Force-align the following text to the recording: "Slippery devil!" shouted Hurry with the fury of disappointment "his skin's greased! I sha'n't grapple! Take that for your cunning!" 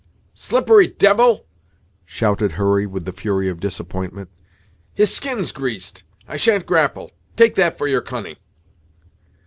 "Slippery 0.33 0.87
devil!" 0.87 1.45
shouted 2.05 2.53
Hurry 2.53 2.87
with 2.87 3.05
the 3.05 3.11
fury 3.11 3.49
of 3.49 3.59
disappointment 3.59 4.31
"his 4.95 5.13
skin's 5.15 5.51
greased! 5.51 6.01
I 6.27 6.37
sha'n't 6.37 6.65
grapple! 6.65 7.11
Take 7.35 7.53
that 7.53 7.77
for 7.77 7.87
your 7.87 8.01
cunning!" 8.01 8.37